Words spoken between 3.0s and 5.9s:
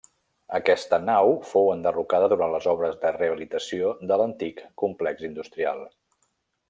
de rehabilitació de l'antic complex industrial.